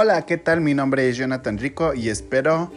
[0.00, 0.60] Hola, ¿qué tal?
[0.60, 2.70] Mi nombre es Jonathan Rico y espero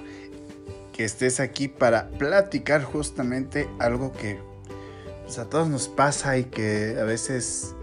[0.92, 4.40] que estés aquí para platicar justamente algo que
[5.22, 7.76] pues, a todos nos pasa y que a veces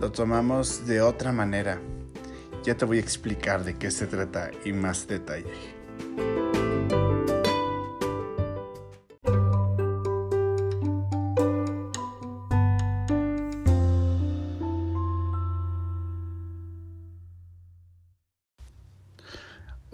[0.00, 1.78] lo tomamos de otra manera.
[2.64, 5.46] Ya te voy a explicar de qué se trata y más detalle.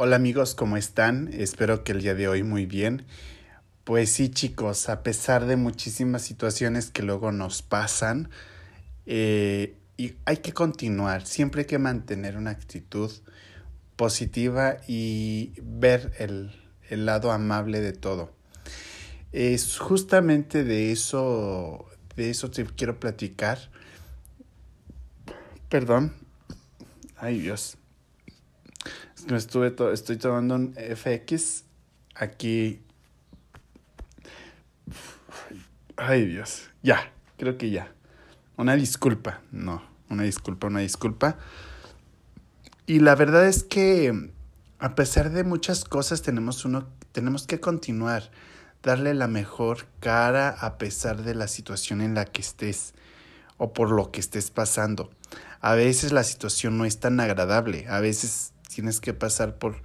[0.00, 1.28] Hola amigos, ¿cómo están?
[1.32, 3.04] Espero que el día de hoy muy bien.
[3.82, 8.30] Pues sí chicos, a pesar de muchísimas situaciones que luego nos pasan,
[9.06, 13.10] eh, y hay que continuar, siempre hay que mantener una actitud
[13.96, 16.52] positiva y ver el,
[16.90, 18.32] el lado amable de todo.
[19.32, 23.58] Es justamente de eso, de eso te quiero platicar.
[25.68, 26.14] Perdón.
[27.16, 27.77] Ay Dios
[29.30, 31.64] estuve estoy tomando un FX
[32.14, 32.80] aquí.
[35.96, 37.92] Ay Dios, ya, creo que ya.
[38.56, 41.38] Una disculpa, no, una disculpa, una disculpa.
[42.86, 44.30] Y la verdad es que
[44.78, 48.30] a pesar de muchas cosas tenemos uno, tenemos que continuar,
[48.82, 52.94] darle la mejor cara a pesar de la situación en la que estés
[53.56, 55.10] o por lo que estés pasando.
[55.60, 59.76] A veces la situación no es tan agradable, a veces tienes que pasar por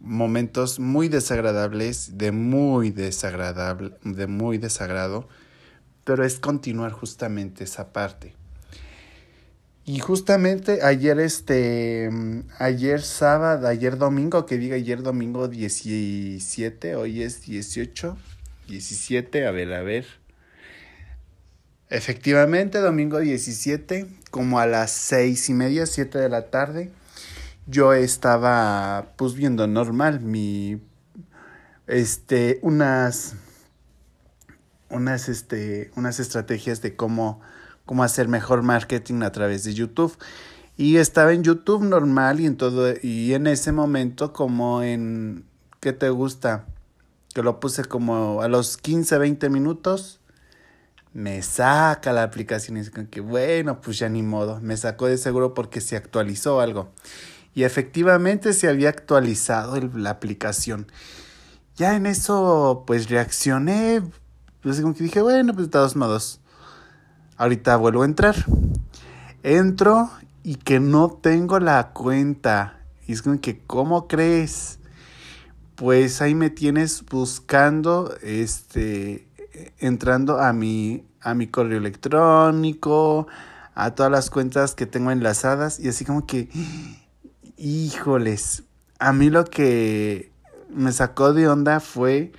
[0.00, 5.28] momentos muy desagradables, de muy desagradable, de muy desagrado,
[6.04, 8.34] pero es continuar justamente esa parte.
[9.86, 12.10] Y justamente ayer este
[12.58, 18.16] ayer sábado, ayer domingo, que diga ayer domingo 17, hoy es 18,
[18.68, 20.06] 17, a ver, a ver.
[21.90, 26.90] Efectivamente, domingo 17, como a las seis y media, siete de la tarde,
[27.66, 30.80] yo estaba pues viendo normal mi
[31.86, 33.36] este unas
[34.90, 37.40] unas este unas estrategias de cómo
[37.86, 40.16] cómo hacer mejor marketing a través de YouTube
[40.76, 45.44] y estaba en YouTube normal y en todo y en ese momento como en
[45.80, 46.66] ¿qué te gusta?
[47.34, 50.20] que lo puse como a los 15 20 minutos
[51.12, 55.16] me saca la aplicación y es que bueno, pues ya ni modo, me sacó de
[55.16, 56.90] seguro porque se actualizó algo
[57.54, 60.86] y efectivamente se había actualizado la aplicación.
[61.76, 64.02] Ya en eso pues reaccioné,
[64.60, 66.40] pues como que dije, bueno, pues de todos modos,
[67.36, 68.34] ahorita vuelvo a entrar.
[69.42, 70.10] Entro
[70.42, 72.80] y que no tengo la cuenta.
[73.06, 74.78] Y es como que, ¿cómo crees?
[75.74, 79.28] Pues ahí me tienes buscando, este,
[79.78, 83.26] entrando a mi, a mi correo electrónico,
[83.74, 86.48] a todas las cuentas que tengo enlazadas y así como que
[87.56, 88.64] Híjoles,
[88.98, 90.32] a mí lo que
[90.70, 92.32] me sacó de onda fue,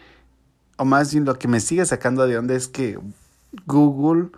[0.78, 3.00] o más bien lo que me sigue sacando de onda es que
[3.66, 4.30] Google,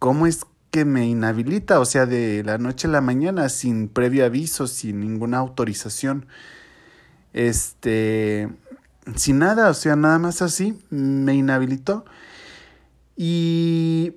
[0.00, 1.78] ¿cómo es que me inhabilita?
[1.78, 6.26] O sea, de la noche a la mañana, sin previo aviso, sin ninguna autorización.
[7.32, 8.50] Este,
[9.14, 12.04] sin nada, o sea, nada más así, me inhabilitó.
[13.16, 14.16] Y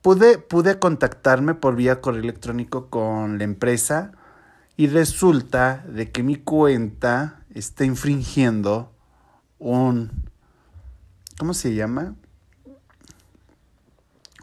[0.00, 4.12] pude, pude contactarme por vía correo electrónico con la empresa
[4.78, 8.94] y resulta de que mi cuenta está infringiendo
[9.58, 10.30] un...
[11.36, 12.14] ¿Cómo se llama?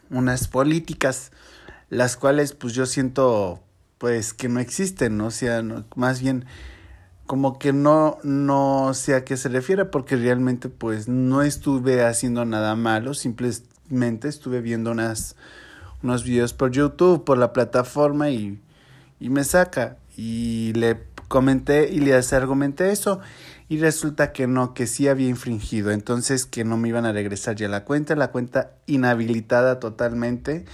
[0.09, 1.31] Unas políticas,
[1.89, 3.63] las cuales pues yo siento
[3.97, 5.27] pues que no existen, ¿no?
[5.27, 5.63] o sea,
[5.95, 6.45] más bien
[7.25, 12.43] como que no, no sé a qué se refiere porque realmente pues no estuve haciendo
[12.43, 15.37] nada malo, simplemente estuve viendo unas,
[16.03, 18.61] unos videos por YouTube, por la plataforma y,
[19.21, 23.19] y me saca y le comenté y les argumenté eso
[23.67, 27.55] y resulta que no, que sí había infringido, entonces que no me iban a regresar
[27.55, 30.65] ya la cuenta, la cuenta inhabilitada totalmente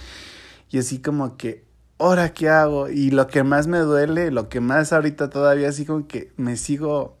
[0.70, 1.64] y así como que,
[1.98, 2.88] ¿ahora qué hago?
[2.88, 6.56] Y lo que más me duele, lo que más ahorita todavía así como que me
[6.56, 7.16] sigo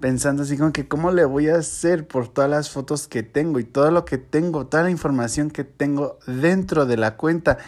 [0.00, 3.58] pensando así como que cómo le voy a hacer por todas las fotos que tengo
[3.58, 7.58] y todo lo que tengo, toda la información que tengo dentro de la cuenta.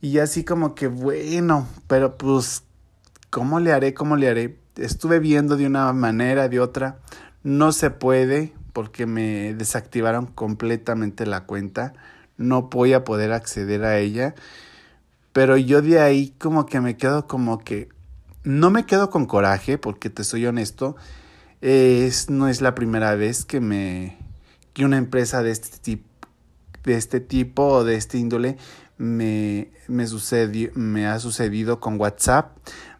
[0.00, 2.62] Y así como que bueno, pero pues
[3.30, 3.94] ¿Cómo le haré?
[3.94, 4.58] ¿Cómo le haré?
[4.76, 6.98] Estuve viendo de una manera, de otra.
[7.42, 11.92] No se puede porque me desactivaron completamente la cuenta.
[12.36, 14.34] No voy a poder acceder a ella.
[15.32, 17.88] Pero yo de ahí como que me quedo como que...
[18.44, 20.96] No me quedo con coraje porque te soy honesto.
[21.60, 24.16] Es, no es la primera vez que me...
[24.72, 26.08] que una empresa de este tipo
[26.84, 28.56] de este tipo o de este índole
[28.96, 30.06] me, me,
[30.74, 32.56] me ha sucedido con WhatsApp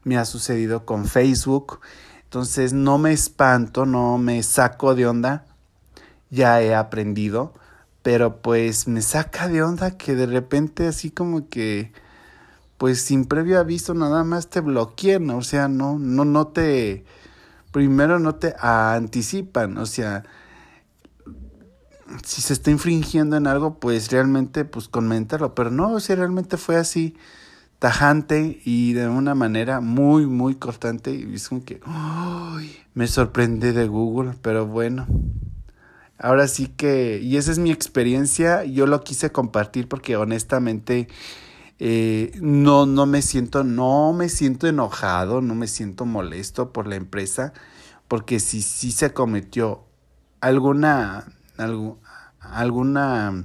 [0.09, 1.81] me ha sucedido con Facebook.
[2.25, 5.47] Entonces no me espanto, no me saco de onda,
[6.31, 7.55] ya he aprendido,
[8.03, 11.93] pero pues me saca de onda que de repente así como que
[12.77, 17.05] pues sin previo aviso nada más te bloqueen, o sea, no no no te
[17.73, 20.25] primero no te anticipan, o sea,
[22.25, 26.77] si se está infringiendo en algo, pues realmente pues comentarlo, pero no, si realmente fue
[26.77, 27.17] así
[27.79, 31.81] tajante y de una manera muy muy cortante y es que
[32.95, 35.07] me sorprende de Google, pero bueno.
[36.21, 41.07] Ahora sí que, y esa es mi experiencia, yo lo quise compartir porque honestamente
[41.79, 46.97] eh, no, no me siento, no me siento enojado, no me siento molesto por la
[46.97, 47.53] empresa,
[48.09, 49.85] porque si sí se cometió
[50.41, 51.27] alguna,
[51.57, 53.45] alguna,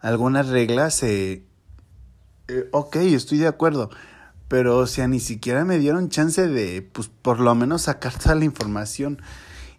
[0.00, 1.44] alguna regla, se,
[2.48, 3.90] eh, ok, estoy de acuerdo,
[4.48, 8.34] pero o sea, ni siquiera me dieron chance de, pues, por lo menos sacar toda
[8.34, 9.20] la información.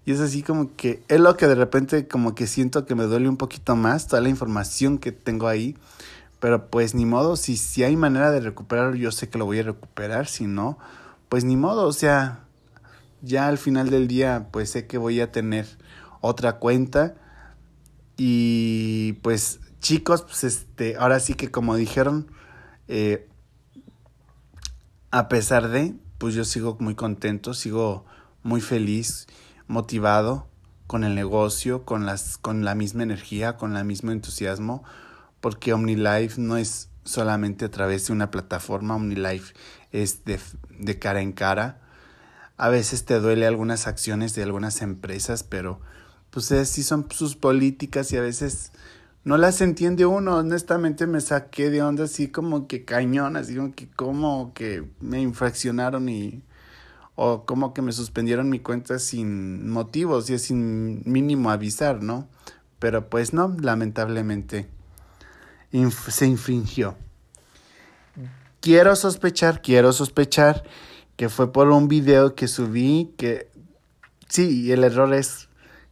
[0.06, 3.04] Y es así como que es lo que de repente como que siento que me
[3.04, 5.78] duele un poquito más toda la información que tengo ahí.
[6.40, 9.60] Pero pues ni modo, si, si hay manera de recuperarlo, yo sé que lo voy
[9.60, 10.28] a recuperar.
[10.28, 10.80] Si no,
[11.28, 12.46] pues ni modo, o sea,
[13.22, 15.68] ya al final del día pues sé que voy a tener
[16.22, 17.16] otra cuenta.
[18.18, 22.28] Y pues chicos, pues este, ahora sí que como dijeron,
[22.90, 23.30] eh,
[25.12, 28.04] a pesar de, pues yo sigo muy contento, sigo
[28.42, 29.28] muy feliz
[29.68, 30.48] motivado
[30.88, 34.84] con el negocio, con, las, con la misma energía, con el mismo entusiasmo,
[35.40, 39.54] porque OmniLife no es solamente a través de una plataforma, OmniLife
[39.92, 40.40] es de,
[40.80, 41.80] de cara en cara.
[42.58, 45.80] A veces te duele algunas acciones de algunas empresas, pero
[46.32, 48.72] pues sí son sus políticas y a veces
[49.30, 50.38] no las entiende uno.
[50.38, 55.22] Honestamente me saqué de onda así como que cañón, así como que como que me
[55.22, 56.42] infraccionaron y
[57.14, 62.28] o como que me suspendieron mi cuenta sin motivos y sin mínimo avisar, ¿no?
[62.80, 64.68] Pero pues no, lamentablemente
[66.08, 66.96] se infringió.
[68.62, 70.64] Quiero sospechar, quiero sospechar
[71.18, 73.52] que fue por un video que subí que
[74.28, 75.50] sí, el error es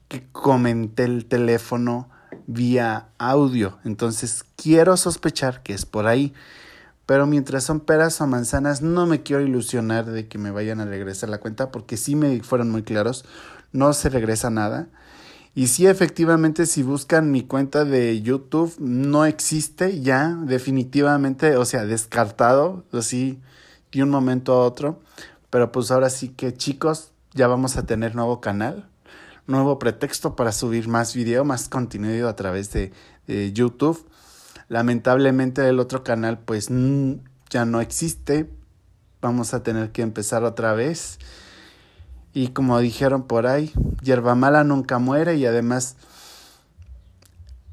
[0.08, 2.10] que comenté el teléfono
[2.48, 3.78] vía audio.
[3.84, 6.34] Entonces quiero sospechar que es por ahí.
[7.06, 10.86] Pero mientras son peras o manzanas, no me quiero ilusionar de que me vayan a
[10.86, 13.24] regresar la cuenta porque sí me fueron muy claros,
[13.72, 14.90] no se regresa nada.
[15.56, 21.86] Y sí, efectivamente, si buscan mi cuenta de YouTube, no existe ya, definitivamente, o sea,
[21.86, 23.40] descartado, así,
[23.92, 25.00] de un momento a otro.
[25.50, 28.88] Pero pues ahora sí que chicos, ya vamos a tener nuevo canal,
[29.48, 32.92] nuevo pretexto para subir más video, más contenido a través de,
[33.54, 34.08] YouTube.
[34.70, 36.70] Lamentablemente el otro canal pues
[37.50, 38.50] ya no existe.
[39.22, 41.20] Vamos a tener que empezar otra vez.
[42.34, 45.98] Y como dijeron por ahí, hierba mala nunca muere y además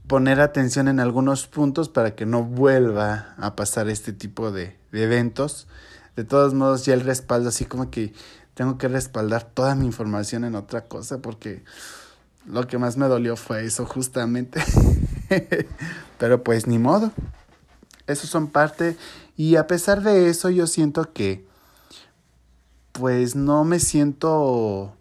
[0.08, 5.68] poner atención en algunos puntos para que no vuelva a pasar este tipo de eventos.
[6.16, 8.12] De todos modos, ya el respaldo, así como que
[8.54, 11.64] tengo que respaldar toda mi información en otra cosa porque
[12.46, 14.62] lo que más me dolió fue eso justamente.
[16.18, 17.12] Pero pues ni modo.
[18.06, 18.96] Esos son parte.
[19.36, 21.46] Y a pesar de eso, yo siento que.
[22.92, 24.94] Pues no me siento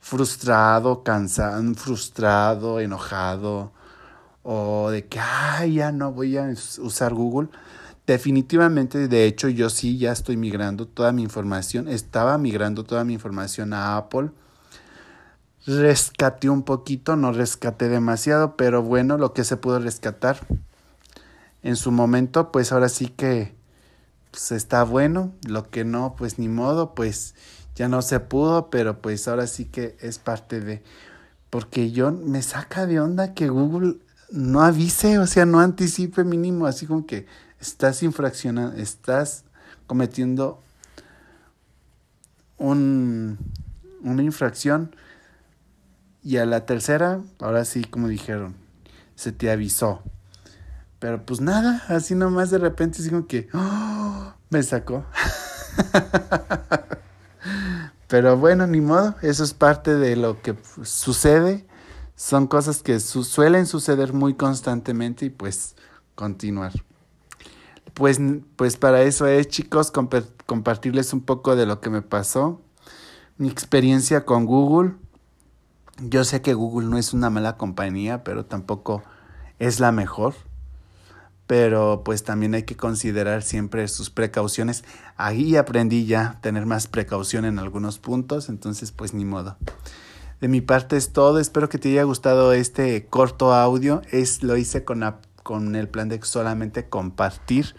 [0.00, 3.72] frustrado, cansado, frustrado, enojado.
[4.42, 7.48] O de que, ay, ya no voy a usar Google.
[8.06, 11.88] Definitivamente, de hecho, yo sí ya estoy migrando toda mi información.
[11.88, 14.30] Estaba migrando toda mi información a Apple.
[15.66, 20.46] Rescaté un poquito, no rescaté demasiado, pero bueno, lo que se pudo rescatar.
[21.62, 23.54] En su momento, pues ahora sí que
[24.30, 27.36] pues está bueno, lo que no, pues ni modo, pues
[27.76, 30.82] ya no se pudo, pero pues ahora sí que es parte de,
[31.50, 33.98] porque yo me saca de onda que Google
[34.32, 37.26] no avise, o sea, no anticipe mínimo, así como que
[37.64, 39.44] estás infraccionando, estás
[39.86, 40.60] cometiendo
[42.58, 43.38] un,
[44.02, 44.94] una infracción
[46.22, 48.54] y a la tercera, ahora sí, como dijeron,
[49.14, 50.02] se te avisó.
[50.98, 54.34] Pero pues nada, así nomás de repente digo que ¡oh!
[54.50, 55.06] me sacó.
[58.08, 61.66] Pero bueno, ni modo, eso es parte de lo que sucede.
[62.14, 65.76] Son cosas que suelen suceder muy constantemente y pues
[66.14, 66.72] continuar.
[67.94, 68.20] Pues,
[68.56, 69.92] pues para eso es, chicos,
[70.46, 72.60] compartirles un poco de lo que me pasó.
[73.38, 74.94] Mi experiencia con Google
[76.00, 79.02] yo sé que Google no es una mala compañía, pero tampoco
[79.58, 80.34] es la mejor.
[81.46, 84.82] pero pues también hay que considerar siempre sus precauciones.
[85.16, 89.58] Ahí aprendí ya a tener más precaución en algunos puntos, entonces pues ni modo.
[90.40, 94.56] De mi parte es todo, espero que te haya gustado este corto audio, es, lo
[94.56, 95.04] hice con,
[95.44, 97.76] con el plan de solamente compartir.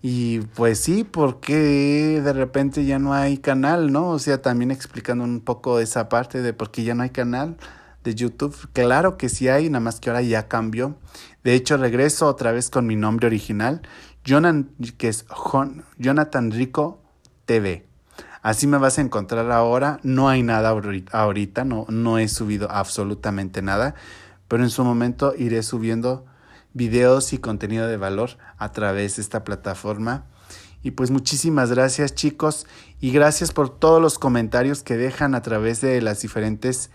[0.00, 4.08] Y pues sí, porque de repente ya no hay canal, ¿no?
[4.10, 7.58] O sea, también explicando un poco esa parte de por qué ya no hay canal
[8.04, 8.56] de YouTube.
[8.72, 10.96] Claro que sí hay, nada más que ahora ya cambió.
[11.44, 13.82] De hecho, regreso otra vez con mi nombre original,
[14.24, 15.26] Jonathan, que es
[15.98, 17.02] Jonathan Rico
[17.44, 17.86] TV.
[18.42, 19.98] Así me vas a encontrar ahora.
[20.04, 23.96] No hay nada ahorita, no, no he subido absolutamente nada,
[24.46, 26.26] pero en su momento iré subiendo
[26.76, 30.26] videos y contenido de valor a través de esta plataforma.
[30.82, 32.66] Y pues muchísimas gracias chicos
[33.00, 36.90] y gracias por todos los comentarios que dejan a través de las diferentes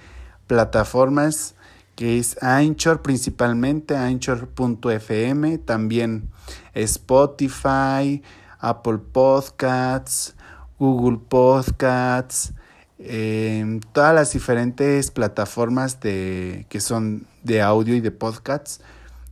[0.47, 1.55] plataformas
[1.95, 6.29] que es Anchor principalmente, anchor.fm, también
[6.73, 8.21] Spotify,
[8.59, 10.35] Apple Podcasts,
[10.79, 12.53] Google Podcasts,
[12.97, 18.79] em, todas las diferentes plataformas de, que son de audio y de podcasts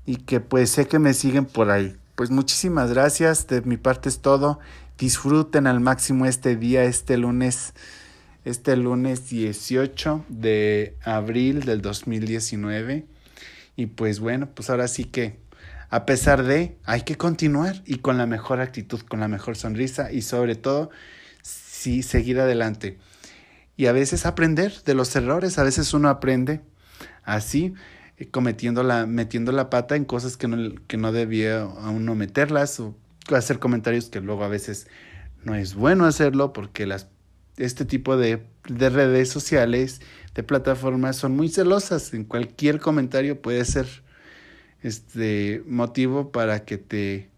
[0.10, 1.96] y que pues sé que me siguen por ahí.
[2.16, 4.60] Pues muchísimas gracias, de mi parte es todo.
[4.98, 7.76] Disfruten al máximo este día, este lunes
[8.44, 13.06] este lunes 18 de abril del 2019.
[13.76, 15.38] Y pues bueno, pues ahora sí que
[15.92, 20.12] a pesar de, hay que continuar y con la mejor actitud, con la mejor sonrisa
[20.12, 20.90] y sobre todo,
[21.44, 22.98] sí, seguir adelante.
[23.78, 26.62] Y a veces aprender de los errores, a veces uno aprende
[27.24, 27.76] así,
[28.28, 32.80] cometiendo la, metiendo la pata en cosas que no, que no debía a uno meterlas
[32.80, 32.96] o
[33.34, 34.88] hacer comentarios que luego a veces
[35.44, 37.08] no es bueno hacerlo porque las
[37.60, 40.02] este tipo de, de, redes sociales,
[40.34, 42.14] de plataformas, son muy celosas.
[42.14, 43.86] En cualquier comentario puede ser
[44.82, 47.30] este motivo para que te,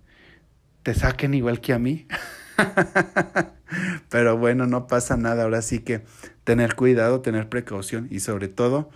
[0.84, 2.08] te saquen igual que a mí.
[4.10, 5.44] Pero bueno, no pasa nada.
[5.44, 6.04] Ahora sí que
[6.44, 8.92] tener cuidado, tener precaución y sobre todo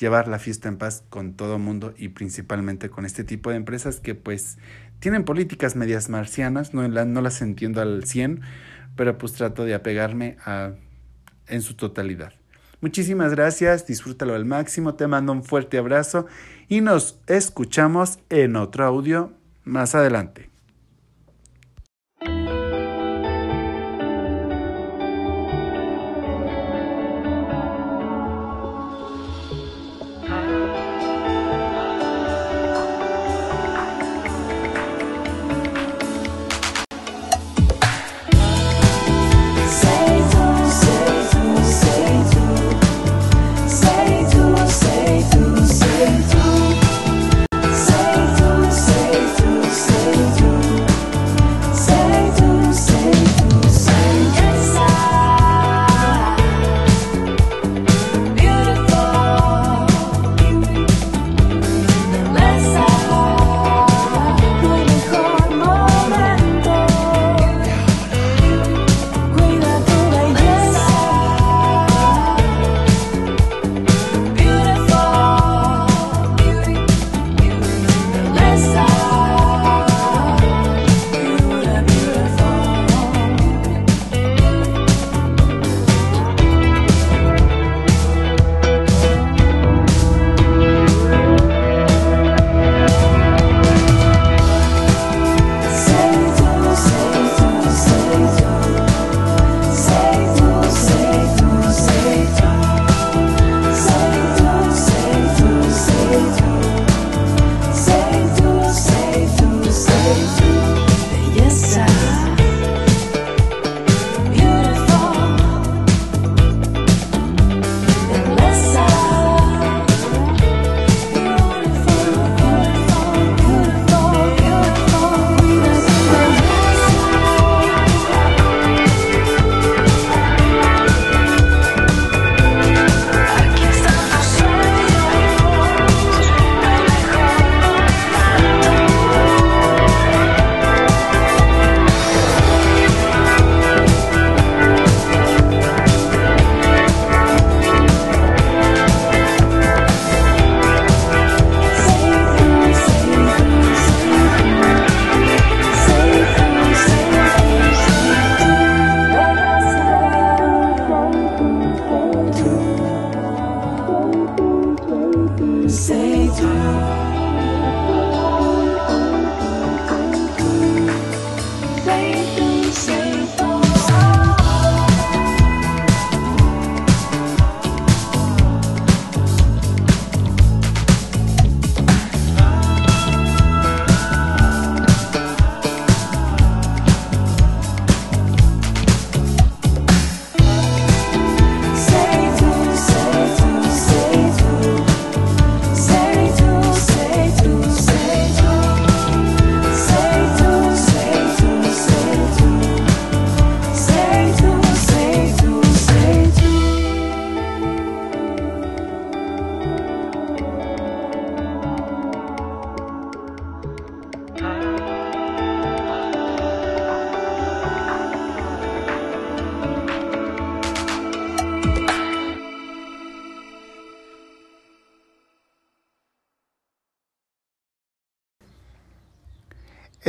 [0.00, 4.00] llevar la fiesta en paz con todo mundo y principalmente con este tipo de empresas
[4.00, 4.58] que pues
[4.98, 8.40] tienen políticas medias marcianas, no, no las entiendo al 100,
[8.96, 10.72] pero pues trato de apegarme a,
[11.46, 12.32] en su totalidad.
[12.80, 16.26] Muchísimas gracias, disfrútalo al máximo, te mando un fuerte abrazo
[16.66, 20.49] y nos escuchamos en otro audio más adelante.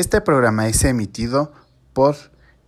[0.01, 1.53] Este programa es emitido
[1.93, 2.15] por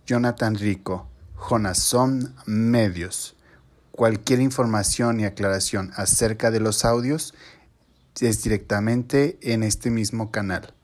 [0.06, 3.34] Jonathan Rico, Jonason Medios.
[3.90, 7.34] Cualquier información y aclaración acerca de los audios
[8.20, 10.74] es directamente en este mismo canal.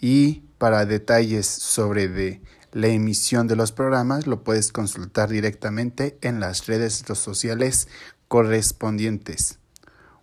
[0.00, 2.40] Y para detalles sobre
[2.70, 7.88] la emisión de los programas lo puedes consultar directamente en las redes sociales
[8.28, 9.58] correspondientes.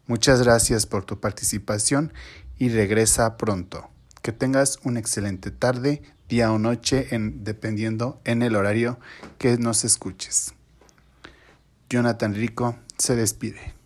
[0.08, 2.14] Muchas gracias por tu participación
[2.58, 3.91] y regresa pronto.
[4.22, 9.00] Que tengas una excelente tarde, día o noche, en, dependiendo en el horario
[9.38, 10.54] que nos escuches.
[11.90, 13.81] Jonathan Rico se despide.